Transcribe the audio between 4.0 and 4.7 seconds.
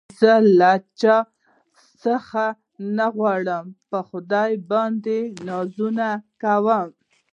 خدای